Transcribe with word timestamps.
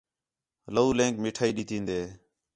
لَولینک 0.73 1.15
مٹھائی 1.23 1.51
ݙِتین٘دے 1.57 1.99